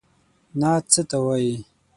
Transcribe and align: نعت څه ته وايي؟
نعت 0.59 0.83
څه 0.93 1.01
ته 1.09 1.17
وايي؟ 1.25 1.55